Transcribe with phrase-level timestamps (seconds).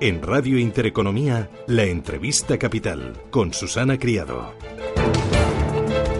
[0.00, 4.52] En Radio Intereconomía, la entrevista capital con Susana Criado.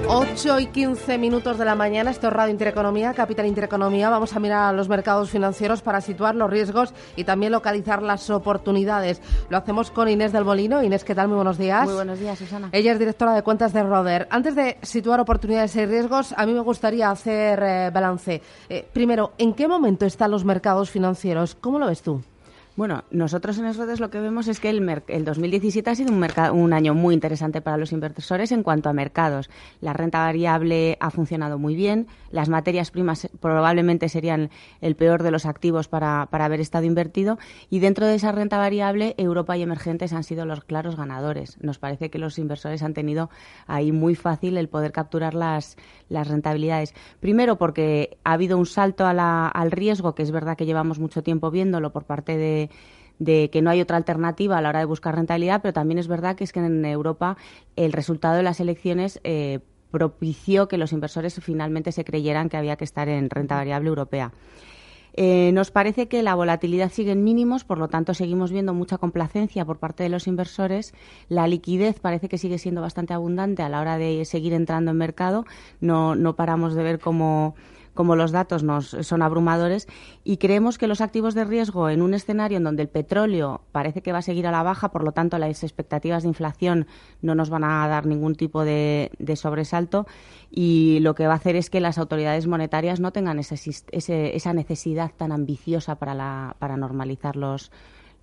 [0.08, 4.10] 8 y 15 minutos de la mañana, esto es Radio Intereconomía, Capital Intereconomía.
[4.10, 8.28] Vamos a mirar a los mercados financieros para situar los riesgos y también localizar las
[8.30, 9.22] oportunidades.
[9.48, 10.82] Lo hacemos con Inés del Molino.
[10.82, 11.28] Inés, ¿qué tal?
[11.28, 11.84] Muy buenos días.
[11.84, 12.70] Muy buenos días, Susana.
[12.72, 14.26] Ella es directora de cuentas de Roder.
[14.30, 18.42] Antes de situar oportunidades y riesgos, a mí me gustaría hacer eh, balance.
[18.68, 21.54] Eh, primero, ¿en qué momento están los mercados financieros?
[21.54, 22.20] ¿Cómo lo ves tú?
[22.78, 26.24] Bueno, nosotros en redes lo que vemos es que el, el 2017 ha sido un,
[26.52, 29.50] un, año muy interesante para los inversores en cuanto a mercados.
[29.80, 35.32] La renta variable ha funcionado muy bien, las materias primas probablemente serían el peor de
[35.32, 37.36] los activos para, para haber estado invertido
[37.68, 41.58] y dentro de esa renta variable Europa y emergentes han sido los claros ganadores.
[41.60, 43.28] Nos parece que los inversores han tenido
[43.66, 45.76] ahí muy fácil el poder capturar las,
[46.08, 46.94] las rentabilidades.
[47.18, 51.00] Primero porque ha habido un salto a la, al riesgo, que es verdad que llevamos
[51.00, 52.67] mucho tiempo viéndolo por parte de
[53.18, 56.08] de que no hay otra alternativa a la hora de buscar rentabilidad, pero también es
[56.08, 57.36] verdad que es que en Europa
[57.76, 59.60] el resultado de las elecciones eh,
[59.90, 64.32] propició que los inversores finalmente se creyeran que había que estar en renta variable europea.
[65.20, 68.98] Eh, nos parece que la volatilidad sigue en mínimos, por lo tanto seguimos viendo mucha
[68.98, 70.94] complacencia por parte de los inversores.
[71.28, 74.96] La liquidez parece que sigue siendo bastante abundante a la hora de seguir entrando en
[74.96, 75.44] mercado.
[75.80, 77.56] No, no paramos de ver cómo
[77.98, 79.88] como los datos nos son abrumadores
[80.22, 84.02] y creemos que los activos de riesgo en un escenario en donde el petróleo parece
[84.02, 86.86] que va a seguir a la baja, por lo tanto las expectativas de inflación
[87.22, 90.06] no nos van a dar ningún tipo de, sobresalto
[90.48, 93.56] y lo que va a hacer es que las autoridades monetarias no tengan ese,
[93.90, 97.72] ese, esa necesidad tan ambiciosa para, la, para normalizar los,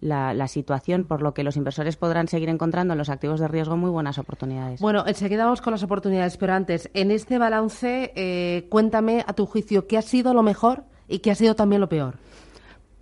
[0.05, 3.47] la, la, situación, por lo que los inversores podrán seguir encontrando en los activos de
[3.47, 4.79] riesgo muy buenas oportunidades.
[4.79, 9.45] Bueno, enseguida vamos con las oportunidades, pero antes, en este balance, eh, cuéntame a tu
[9.45, 12.15] juicio qué ha sido lo mejor y qué ha sido también lo peor.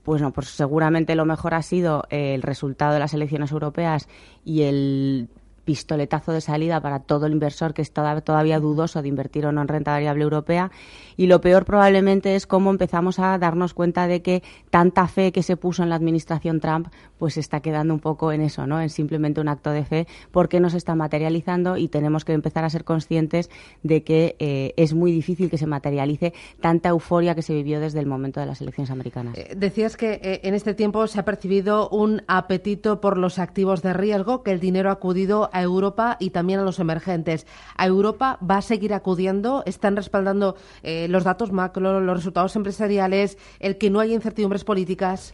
[0.04, 4.10] Pues no, pues seguramente lo mejor ha sido el resultado de las elecciones europeas
[4.44, 5.30] y el
[5.64, 9.62] pistoletazo de salida para todo el inversor que está todavía dudoso de invertir o no
[9.62, 10.72] en renta variable europea.
[11.16, 15.44] Y lo peor probablemente es cómo empezamos a darnos cuenta de que tanta fe que
[15.44, 16.88] se puso en la administración Trump,
[17.18, 18.82] pues está quedando un poco en eso, ¿no?
[18.82, 22.64] En simplemente un acto de fe, porque no se está materializando y tenemos que empezar
[22.66, 23.50] a ser conscientes
[23.84, 28.00] de que eh, es muy difícil que se materialice tanta euforia que se vivió desde
[28.00, 29.38] el momento de las elecciones americanas.
[29.38, 33.82] Eh, decías que eh, en este tiempo se ha percibido un apetito por los activos
[33.82, 37.48] de riesgo, que el dinero ha acudido a Europa y también a los emergentes.
[37.78, 39.64] ¿A Europa va a seguir acudiendo?
[39.66, 45.34] ¿Están respaldando eh, los datos macro, los resultados empresariales, el que no haya incertidumbres políticas?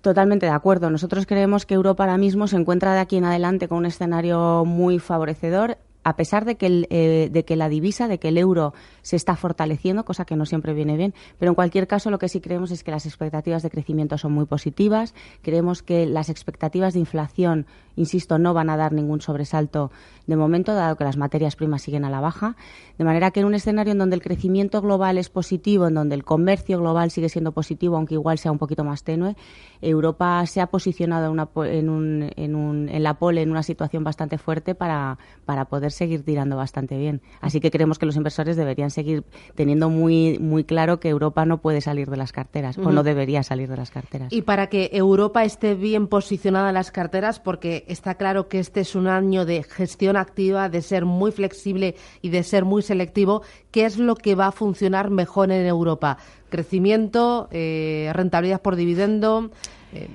[0.00, 0.90] Totalmente de acuerdo.
[0.90, 4.64] Nosotros creemos que Europa ahora mismo se encuentra de aquí en adelante con un escenario
[4.66, 8.74] muy favorecedor a pesar de que, eh, de que la divisa, de que el euro
[9.02, 12.28] se está fortaleciendo, cosa que no siempre viene bien, pero en cualquier caso lo que
[12.28, 16.92] sí creemos es que las expectativas de crecimiento son muy positivas, creemos que las expectativas
[16.92, 17.66] de inflación,
[17.96, 19.90] insisto, no van a dar ningún sobresalto
[20.26, 22.56] de momento, dado que las materias primas siguen a la baja,
[22.98, 26.14] de manera que en un escenario en donde el crecimiento global es positivo, en donde
[26.14, 29.36] el comercio global sigue siendo positivo, aunque igual sea un poquito más tenue,
[29.80, 34.04] Europa se ha posicionado una, en, un, en, un, en la pole en una situación
[34.04, 37.22] bastante fuerte para, para poder seguir tirando bastante bien.
[37.40, 39.24] Así que creemos que los inversores deberían seguir
[39.54, 42.88] teniendo muy, muy claro que Europa no puede salir de las carteras uh -huh.
[42.88, 44.32] o no debería salir de las carteras.
[44.32, 48.80] Y para que Europa esté bien posicionada en las carteras, porque está claro que este
[48.80, 53.42] es un año de gestión activa, de ser muy flexible y de ser muy selectivo,
[53.70, 56.18] ¿qué es lo que va a funcionar mejor en Europa?
[56.48, 59.50] Crecimiento, eh, rentabilidad por dividendo.
[59.92, 60.08] Eh,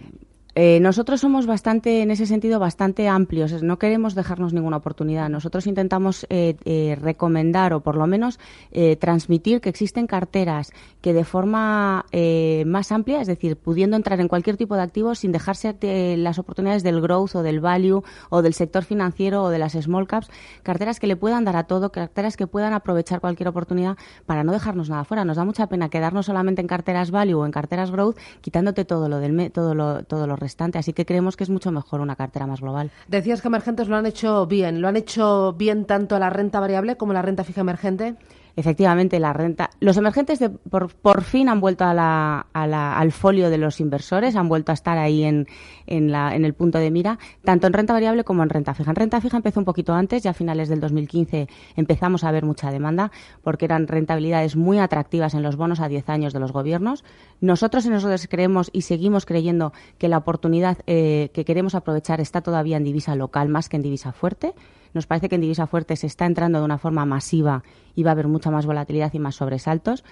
[0.62, 3.64] eh, nosotros somos bastante, en ese sentido, bastante amplios.
[3.64, 5.30] No queremos dejarnos ninguna oportunidad.
[5.30, 8.40] Nosotros intentamos eh, eh, recomendar o, por lo menos,
[8.74, 14.20] eh, transmitir que existen carteras que, de forma eh, más amplia, es decir, pudiendo entrar
[14.20, 18.04] en cualquier tipo de activos sin dejarse de las oportunidades del growth o del value
[18.30, 20.30] o del sector financiero o de las small caps,
[20.64, 23.96] carteras que le puedan dar a todo, carteras que puedan aprovechar cualquier oportunidad
[24.26, 25.24] para no dejarnos nada fuera.
[25.24, 29.08] Nos da mucha pena quedarnos solamente en carteras value o en carteras growth, quitándote todo
[29.08, 30.49] lo del todo lo, todo lo restante.
[30.78, 32.92] Así que creemos que es mucho mejor una cartera más global.
[33.08, 34.82] Decías que emergentes lo han hecho bien.
[34.82, 38.16] ¿Lo han hecho bien tanto la renta variable como la renta fija emergente?
[38.56, 39.70] Efectivamente la renta.
[39.80, 43.58] Los emergentes de, por, por, fin han vuelto a la, a la, al folio de
[43.58, 45.48] los inversores, han vuelto a estar ahí en,
[45.88, 48.92] en, la, en, el punto de mira, tanto en renta variable como en renta fija.
[48.92, 52.46] En renta fija empezó un poquito antes, ya a finales del 2015 empezamos a ver
[52.46, 53.12] mucha demanda
[53.44, 57.04] porque eran rentabilidades muy atractivas en los bonos a 10 años de los gobiernos.
[57.42, 62.42] Nosotros en nosotros creemos y seguimos creyendo que la oportunidad eh, que queremos aprovechar está
[62.42, 64.54] todavía en divisa local más que en divisa fuerte.
[64.94, 67.64] Nos parece que en divisa fuerte se está entrando de una forma masiva
[67.96, 70.04] y va a haber mucha más volatilidad y más sobresaltos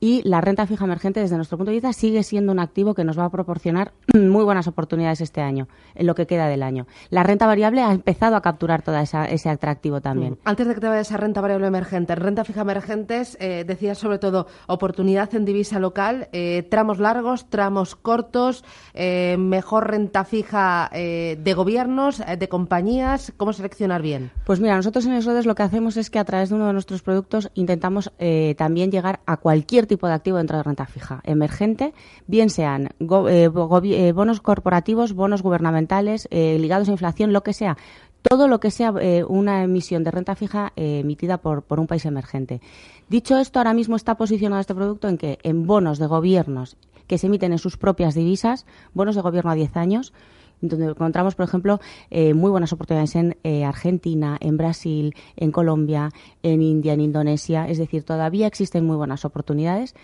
[0.00, 3.04] y la renta fija emergente, desde nuestro punto de vista, sigue siendo un activo que
[3.04, 6.86] nos va a proporcionar muy buenas oportunidades este año, en lo que queda del año.
[7.10, 10.32] La renta variable ha empezado a capturar todo ese atractivo también.
[10.32, 10.38] Mm.
[10.44, 14.18] Antes de que te vayas a renta variable emergente, renta fija emergentes, eh, decías sobre
[14.18, 18.64] todo oportunidad en divisa local, eh, tramos largos, tramos cortos,
[18.94, 24.30] eh, mejor renta fija eh, de gobiernos, de compañías, ¿cómo seleccionar bien?
[24.44, 26.72] Pues mira, nosotros en Esodes lo que hacemos es que a través de uno de
[26.72, 28.12] nuestros productos intentamos
[28.56, 31.92] también llegar a cualquier tipo de activo dentro de renta fija emergente,
[32.26, 32.90] bien sean
[33.28, 37.76] eh, eh, bonos corporativos, bonos gubernamentales, eh, ligados a inflación, lo que sea.
[38.22, 38.92] Todo lo que sea
[39.28, 42.60] una emisión de renta fija emitida por, por un país emergente.
[43.08, 46.76] Dicho esto, ahora mismo está posicionado este producto en que en bonos de gobiernos
[47.06, 50.12] que se emiten en sus propias divisas, bonos de gobierno a 10 años,
[50.60, 51.80] donde encontramos, por ejemplo,
[52.10, 56.10] eh, muy buenas oportunidades en eh, Argentina, en Brasil, en Colombia,
[56.42, 57.68] en India, en Indonesia.
[57.68, 59.94] Es decir, todavía existen muy buenas oportunidades.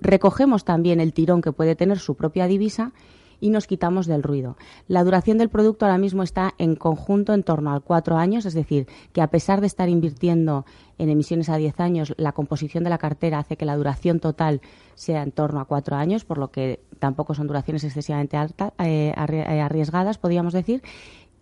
[0.00, 2.92] recogemos también el tirón que puede tener su propia divisa
[3.40, 4.56] y nos quitamos del ruido.
[4.86, 8.54] La duración del producto ahora mismo está en conjunto en torno a cuatro años, es
[8.54, 10.64] decir, que a pesar de estar invirtiendo
[10.98, 14.60] en emisiones a diez años, la composición de la cartera hace que la duración total
[14.94, 19.60] sea en torno a cuatro años, por lo que tampoco son duraciones excesivamente eh, eh,
[19.60, 20.82] arriesgadas, podríamos decir,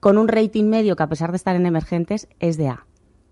[0.00, 2.86] con un rating medio que a pesar de estar en emergentes es de A.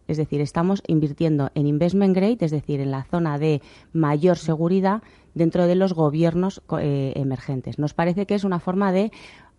[0.06, 3.62] Es decir, estamos invirtiendo en investment grade, es decir, en la zona de
[3.92, 5.02] mayor seguridad
[5.34, 7.78] dentro de los gobiernos eh, emergentes.
[7.78, 9.12] Nos parece que es una forma de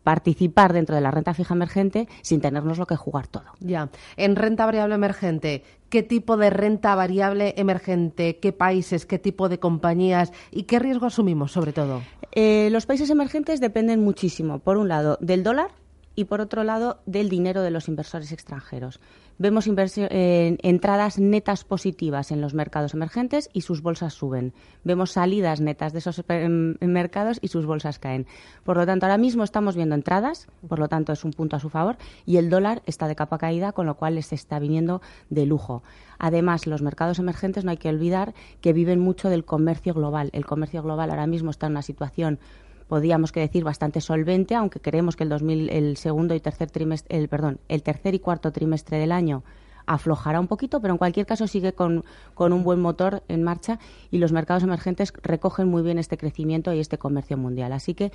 [0.05, 3.45] participar dentro de la renta fija emergente sin tenernos lo que jugar todo.
[3.59, 3.89] Ya.
[4.17, 9.59] En renta variable emergente, ¿qué tipo de renta variable emergente, qué países, qué tipo de
[9.59, 12.01] compañías y qué riesgo asumimos sobre todo?
[12.31, 15.71] Eh, los países emergentes dependen muchísimo, por un lado, del dólar
[16.15, 18.99] y por otro lado, del dinero de los inversores extranjeros
[19.37, 24.53] vemos eh, entradas netas positivas en los mercados emergentes y sus bolsas suben.
[24.83, 28.27] Vemos salidas netas de esos em, mercados y sus bolsas caen.
[28.63, 31.59] Por lo tanto, ahora mismo estamos viendo entradas, por lo tanto es un punto a
[31.59, 35.01] su favor, y el dólar está de capa caída, con lo cual les está viniendo
[35.29, 35.83] de lujo.
[36.17, 40.29] Además, los mercados emergentes no hay que olvidar que viven mucho del comercio global.
[40.31, 42.39] El comercio global ahora mismo está en una situación
[42.87, 47.17] podríamos que decir bastante solvente, aunque creemos que el 2000, el segundo y tercer trimestre,
[47.17, 49.43] el perdón, el tercer y cuarto trimestre del año
[49.85, 52.03] aflojará un poquito, pero en cualquier caso sigue con,
[52.37, 53.79] un buen motor en marcha
[54.11, 57.73] y los mercados emergentes recogen muy bien este crecimiento y este comercio mundial.
[57.73, 58.11] Así que,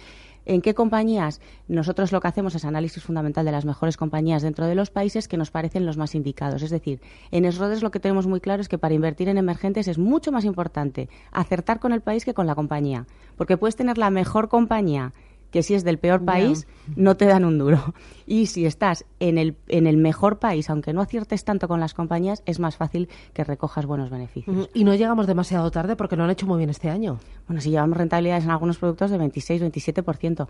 [0.46, 1.40] ¿en qué compañías?
[1.68, 5.28] Nosotros lo que hacemos es análisis fundamental de las mejores compañías dentro de los países
[5.28, 6.62] que nos parecen los más indicados.
[6.62, 7.00] Es decir,
[7.30, 10.32] en Esrodes lo que tenemos muy claro es que para invertir en emergentes es mucho
[10.32, 13.06] más importante acertar con el país que con la compañía,
[13.36, 15.12] porque puedes tener la mejor compañía
[15.50, 16.66] que si es del peor país,
[16.96, 17.94] no te dan un duro.
[18.26, 21.94] Y si estás en el, en el mejor país, aunque no aciertes tanto con las
[21.94, 24.68] compañías, es más fácil que recojas buenos beneficios.
[24.72, 27.18] Y no llegamos demasiado tarde porque lo han hecho muy bien este año.
[27.48, 30.46] Bueno, si llevamos rentabilidades en algunos productos de 26, 27%.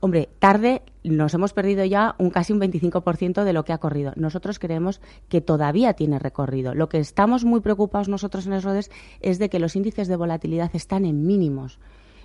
[0.00, 4.12] Hombre, tarde nos hemos perdido ya un casi un 25% de lo que ha corrido.
[4.16, 6.74] Nosotros creemos que todavía tiene recorrido.
[6.74, 10.70] Lo que estamos muy preocupados nosotros en Esrodes es de que los índices de volatilidad
[10.74, 11.78] están en mínimos.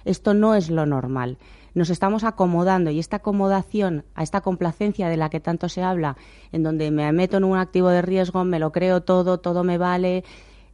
[0.06, 1.38] Esto no es lo normal.
[1.74, 6.18] Nos estamos acomodando y esta acomodación a esta complacencia de la que tanto se habla,
[6.52, 9.80] en donde me meto en un activo de riesgo, me lo creo todo, todo me
[9.80, 10.24] vale,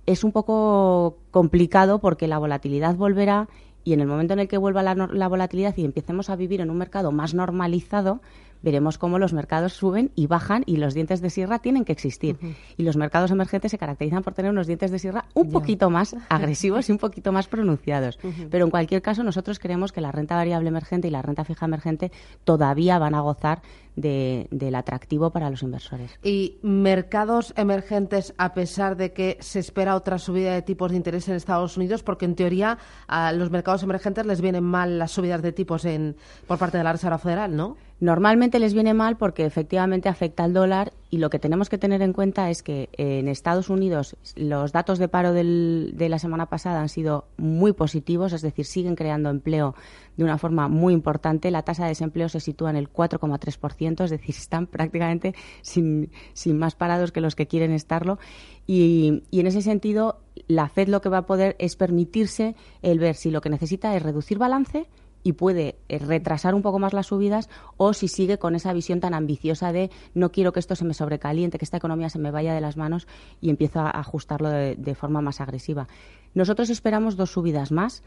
[0.06, 3.48] es un poco complicado porque la volatilidad volverá
[3.84, 6.62] y en el momento en el que vuelva la, la volatilidad y empecemos a vivir
[6.62, 8.22] en un mercado más normalizado,
[8.62, 12.38] veremos cómo los mercados suben y bajan y los dientes de sierra tienen que existir.
[12.78, 16.16] Y los mercados emergentes se caracterizan por tener unos dientes de sierra un poquito más
[16.30, 18.20] agresivos y un poquito más pronunciados.
[18.50, 21.66] Pero en cualquier caso, nosotros creemos que la renta variable emergente y la renta fija
[21.66, 22.12] emergente
[22.44, 23.62] todavía van a gozar
[23.96, 26.18] del atractivo para los inversores.
[26.24, 31.28] ¿Y mercados emergentes, a pesar de que se espera otra subida de tipos de interés
[31.28, 35.42] en Estados Unidos, porque en teoría a los mercados emergentes les vienen mal las subidas
[35.42, 36.16] de tipos en,
[36.48, 37.78] por parte de la Reserva Federal, ¿no?
[38.02, 42.02] Normalmente les viene mal porque efectivamente afecta al dólar y lo que tenemos que tener
[42.02, 46.46] en cuenta es que en Estados Unidos los datos de paro del, de la semana
[46.46, 49.76] pasada han sido muy positivos, es decir, siguen creando empleo
[50.16, 51.52] de una forma muy importante.
[51.52, 56.58] La tasa de desempleo se sitúa en el 4,3%, es decir, están prácticamente sin, sin,
[56.58, 58.18] más parados que los que quieren estarlo.
[58.66, 63.00] Y, y en ese sentido, la Fed lo que va a poder es permitirse el
[63.00, 64.88] ver si lo que necesita es reducir balance
[65.30, 69.00] y puede eh, retrasar un poco más las subidas o si sigue con esa visión
[69.00, 72.32] tan ambiciosa de no quiero que esto se me sobrecaliente, que esta economía se me
[72.32, 73.08] vaya de las manos
[73.40, 75.88] y empiezo a ajustarlo de, de forma más agresiva.
[76.34, 78.02] Nosotros esperamos dos subidas más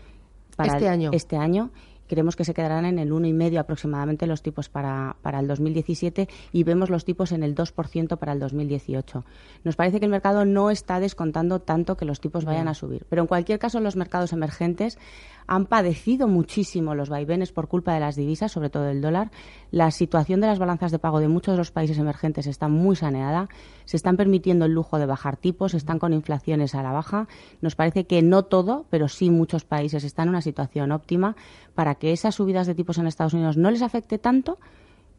[0.56, 1.10] para este año.
[1.12, 1.70] Este año
[2.12, 6.62] creemos que se quedarán en el 1,5 aproximadamente los tipos para, para el 2017 y
[6.62, 9.24] vemos los tipos en el 2% para el 2018.
[9.64, 13.06] Nos parece que el mercado no está descontando tanto que los tipos vayan a subir.
[13.08, 14.98] Pero en cualquier caso, los mercados emergentes
[15.46, 19.30] han padecido muchísimo los vaivenes por culpa de las divisas, sobre todo el dólar.
[19.70, 22.96] La situación de las balanzas de pago de muchos de los países emergentes está muy
[22.96, 23.48] saneada.
[23.84, 27.28] Se están permitiendo el lujo de bajar tipos, están con inflaciones a la baja.
[27.60, 31.36] Nos parece que no todo, pero sí muchos países están en una situación óptima
[31.74, 34.58] para que esas subidas de tipos en Estados Unidos no les afecte tanto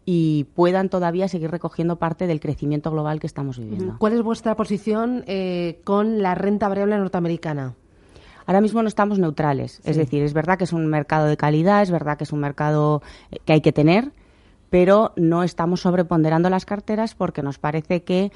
[0.06, 3.96] y puedan todavía seguir recogiendo parte del crecimiento global que estamos viviendo.
[4.00, 7.76] ¿Cuál es vuestra posición eh, con la renta variable norteamericana?
[8.46, 9.80] Ahora mismo no estamos neutrales.
[9.84, 9.92] Sí.
[9.92, 12.40] Es decir, es verdad que es un mercado de calidad, es verdad que es un
[12.40, 14.12] mercado eh, que hay que tener,
[14.70, 18.32] pero no estamos sobreponderando las carteras porque nos parece que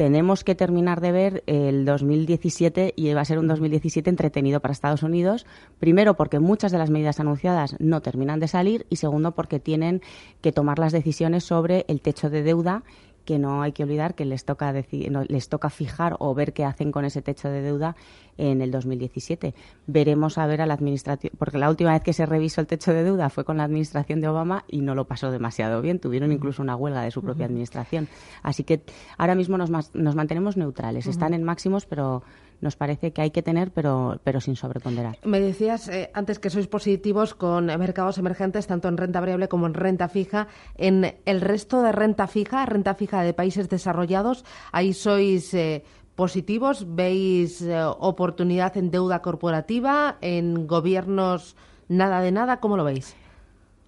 [0.00, 4.72] tenemos que terminar de ver el 2017 y va a ser un 2017 entretenido para
[4.72, 5.44] Estados Unidos.
[5.78, 10.00] Primero, porque muchas de las medidas anunciadas no terminan de salir y segundo, porque tienen
[10.40, 12.82] que tomar las decisiones sobre el techo de deuda
[13.24, 16.52] que no hay que olvidar que les toca, decir, no, les toca fijar o ver
[16.52, 17.96] qué hacen con ese techo de deuda
[18.38, 19.54] en el 2017.
[19.86, 22.92] Veremos a ver a la administración, porque la última vez que se revisó el techo
[22.92, 25.98] de deuda fue con la administración de Obama y no lo pasó demasiado bien.
[25.98, 28.08] Tuvieron incluso una huelga de su propia administración.
[28.42, 28.82] Así que
[29.18, 31.06] ahora mismo nos, nos mantenemos neutrales.
[31.06, 32.22] Están en máximos, pero
[32.60, 35.18] nos parece que hay que tener, pero, pero sin sobreponderar.
[35.24, 39.66] Me decías eh, antes que sois positivos con mercados emergentes, tanto en renta variable como
[39.66, 40.48] en renta fija.
[40.76, 45.54] En el resto de renta fija, renta fija de países desarrollados, ahí sois.
[45.54, 45.84] Eh,
[46.20, 46.84] positivos?
[46.94, 51.56] ¿Veis eh, oportunidad en deuda corporativa, en gobiernos
[51.88, 52.60] nada de nada?
[52.60, 53.16] ¿Cómo lo veis?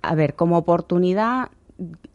[0.01, 1.51] A ver, como oportunidad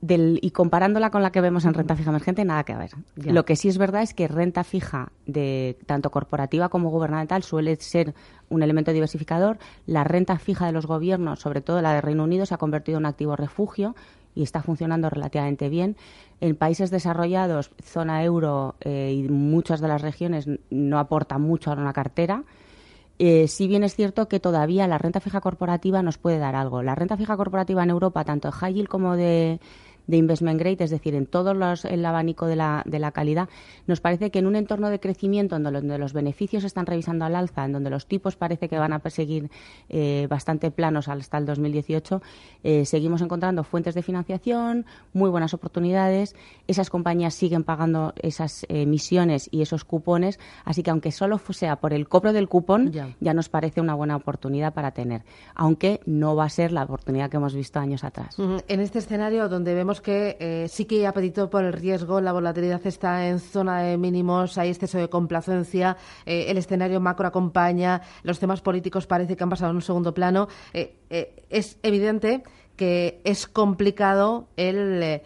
[0.01, 2.91] del, y comparándola con la que vemos en renta fija emergente, nada que ver.
[3.15, 3.33] Ya.
[3.33, 7.75] Lo que sí es verdad es que renta fija, de tanto corporativa como gubernamental, suele
[7.77, 8.13] ser
[8.49, 9.57] un elemento diversificador.
[9.85, 12.97] La renta fija de los gobiernos, sobre todo la de Reino Unido, se ha convertido
[12.97, 13.95] en un activo refugio
[14.35, 15.97] y está funcionando relativamente bien.
[16.41, 21.73] En países desarrollados, zona euro eh, y muchas de las regiones no aportan mucho a
[21.73, 22.43] una cartera.
[23.19, 26.83] Eh, si bien es cierto que todavía la renta fija corporativa nos puede dar algo.
[26.83, 29.59] La renta fija corporativa en Europa, tanto de high yield como de,
[30.07, 33.49] de investment grade, es decir, en todo los, el abanico de la, de la calidad,
[33.85, 37.25] nos parece que en un entorno de crecimiento en donde, donde los beneficios están revisando
[37.25, 39.49] al alza, en donde los tipos parece que van a perseguir
[39.89, 42.21] eh, bastante planos hasta el 2018,
[42.63, 46.35] eh, seguimos encontrando fuentes de financiación, muy buenas oportunidades,
[46.67, 51.93] esas compañías siguen pagando esas emisiones y esos cupones, así que aunque solo sea por
[51.93, 53.15] el cobro del cupón, ya.
[53.19, 55.23] ya nos parece una buena oportunidad para tener,
[55.55, 58.37] aunque no va a ser la oportunidad que hemos visto años atrás.
[58.39, 58.63] Uh -huh.
[58.67, 62.85] En este escenario donde vemos que eh, sí que apetito por el riesgo, la volatilidad
[62.85, 68.39] está en zona de mínimos, hay exceso de complacencia, eh, el escenario macro acompaña, los
[68.39, 70.47] temas políticos parece que han pasado en un segundo plano.
[70.73, 72.43] Eh, es evidente
[72.75, 75.21] que es complicado el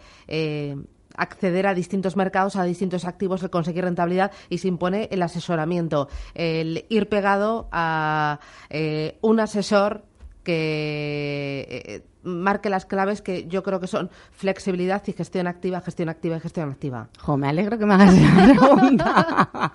[1.16, 6.08] acceder a distintos mercados, a distintos activos, el conseguir rentabilidad y se impone el asesoramiento,
[6.34, 10.04] el ir pegado a eh, un asesor
[10.44, 16.36] que marque las claves que yo creo que son flexibilidad y gestión activa, gestión activa
[16.36, 17.08] y gestión activa.
[17.18, 19.72] Jo, me alegro que me hagas esa pregunta.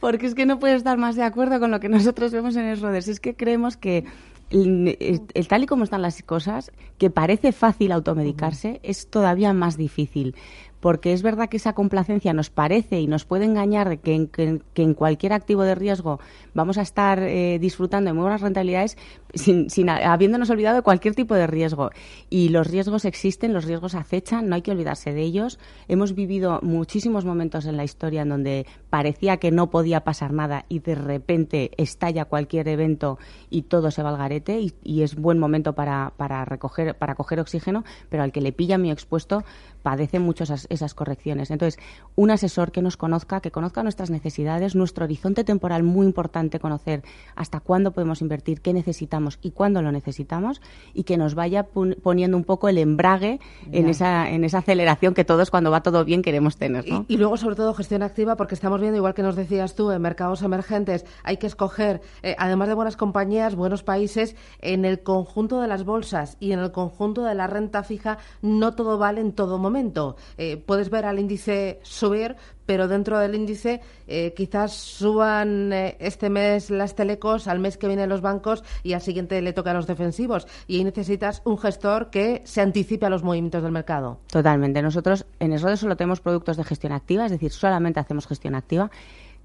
[0.00, 2.66] Porque es que no puedo estar más de acuerdo con lo que nosotros vemos en
[2.66, 3.08] Esroders.
[3.08, 4.04] Es que creemos que
[4.50, 9.52] el, el, el, tal y como están las cosas, que parece fácil automedicarse, es todavía
[9.52, 10.34] más difícil
[10.82, 14.26] porque es verdad que esa complacencia nos parece y nos puede engañar de que en,
[14.26, 16.18] que, que en cualquier activo de riesgo
[16.54, 18.98] vamos a estar eh, disfrutando de muy buenas rentabilidades
[19.34, 21.90] sin, sin, habiéndonos olvidado de cualquier tipo de riesgo.
[22.30, 25.58] Y los riesgos existen, los riesgos acechan, no hay que olvidarse de ellos.
[25.88, 30.64] Hemos vivido muchísimos momentos en la historia en donde parecía que no podía pasar nada
[30.68, 33.18] y de repente estalla cualquier evento
[33.50, 37.40] y todo se va al garete y, es buen momento para, para recoger, para coger
[37.40, 39.42] oxígeno, pero al que le pilla muy expuesto
[39.82, 41.50] padece mucho esas, esas correcciones.
[41.50, 41.82] Entonces,
[42.14, 47.02] un asesor que nos conozca, que conozca nuestras necesidades, nuestro horizonte temporal, muy importante conocer
[47.34, 50.60] hasta cuándo podemos invertir, qué necesitamos y cuándo lo necesitamos,
[50.94, 51.66] y que nos vaya
[52.02, 56.04] poniendo un poco el embrague en esa, en esa aceleración que todos cuando va todo
[56.04, 56.84] bien queremos tener.
[57.08, 60.02] Y, luego, sobre todo, gestión activa, porque estamos viendo, igual que nos decías tú, en
[60.02, 65.60] mercados emergentes hay que escoger, eh, además de buenas compañías, buenos países, en el conjunto
[65.60, 69.32] de las bolsas y en el conjunto de la renta fija, no todo vale en
[69.32, 70.16] todo momento.
[70.38, 72.36] Eh, puedes ver al índice subir,
[72.66, 78.06] pero dentro del índice eh, quizás suban este mes las telecos, al mes que viene
[78.06, 80.46] los bancos y al siguiente le toca a los defensivos.
[80.66, 84.18] Y ahí necesitas un gestor que se anticipe a los movimientos del mercado.
[84.26, 84.82] Totalmente.
[84.82, 88.90] Nosotros en Esrode solo tenemos productos de gestión activa, es decir, solamente hacemos gestión activa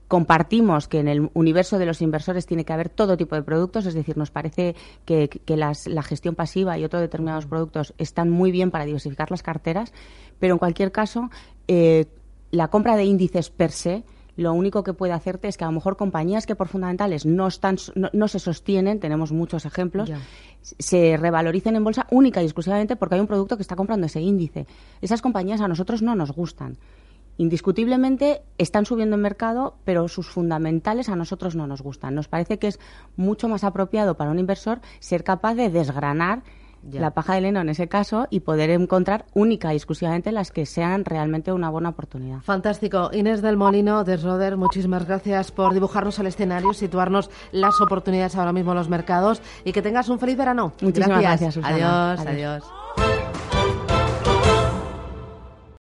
[0.08, 3.86] compartimos que en el universo de los inversores tiene que haber todo tipo de productos,
[3.86, 8.72] es decir, nos parece que, la gestión pasiva y otros determinados productos están muy bien
[8.72, 9.92] para diversificar las carteras,
[10.40, 11.30] pero en cualquier caso,
[11.68, 12.06] eh,
[12.52, 14.04] la compra de índices per se
[14.38, 17.48] lo único que puede hacerte es que a lo mejor compañías que por fundamentales no,
[17.48, 17.78] están,
[18.14, 20.12] no, se sostienen, tenemos muchos ejemplos,
[20.62, 24.22] se revaloricen en bolsa única y exclusivamente porque hay un producto que está comprando ese
[24.22, 24.68] índice.
[25.02, 26.78] Esas compañías a nosotros no nos gustan
[27.38, 32.16] indiscutiblemente están subiendo en mercado, pero sus fundamentales a nosotros no nos gustan.
[32.16, 32.80] Nos parece que es
[33.16, 36.42] mucho más apropiado para un inversor ser capaz de desgranar
[36.92, 40.66] la paja de leno en ese caso y poder encontrar única y exclusivamente las que
[40.66, 42.42] sean realmente una buena oportunidad.
[42.42, 43.10] Fantástico.
[43.14, 48.54] Inés del Molino de Roder, muchísimas gracias por dibujarnos el escenario, situarnos las oportunidades ahora
[48.54, 50.74] mismo en los mercados y que tengas un feliz verano.
[50.82, 51.58] Muchísimas gracias.
[51.58, 52.20] adiós.
[52.26, 52.87] adiós.